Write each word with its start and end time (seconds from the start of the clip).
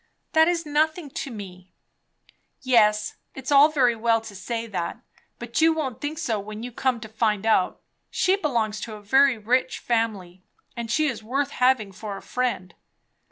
"That 0.33 0.47
is 0.47 0.65
nothing 0.65 1.11
to 1.11 1.29
me." 1.29 1.71
"Yes, 2.63 3.17
it's 3.35 3.51
all 3.51 3.69
very 3.69 3.95
well 3.95 4.19
to 4.21 4.33
say 4.35 4.65
that, 4.65 4.99
but 5.37 5.61
you 5.61 5.73
won't 5.73 6.01
think 6.01 6.17
so 6.17 6.39
when 6.39 6.63
you 6.63 6.71
come 6.71 6.99
to 7.01 7.07
find 7.07 7.45
out. 7.45 7.79
She 8.09 8.35
belongs 8.35 8.81
to 8.81 8.95
a 8.95 9.03
very 9.03 9.37
rich 9.37 9.77
family, 9.77 10.41
and 10.75 10.89
she 10.89 11.05
is 11.05 11.21
worth 11.21 11.51
having 11.51 11.91
for 11.91 12.17
a 12.17 12.21
friend." 12.23 12.73